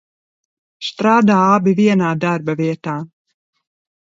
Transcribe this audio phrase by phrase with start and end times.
[0.87, 2.97] Strādā abi vienā darba vietā